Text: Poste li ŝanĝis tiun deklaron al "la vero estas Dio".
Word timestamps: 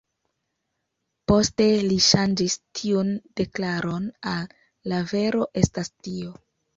Poste 1.31 1.67
li 1.91 1.97
ŝanĝis 2.05 2.55
tiun 2.79 3.11
deklaron 3.41 4.07
al 4.31 4.49
"la 4.93 5.03
vero 5.13 5.47
estas 5.63 5.93
Dio". 6.09 6.33